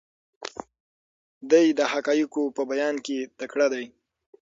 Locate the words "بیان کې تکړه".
2.71-3.67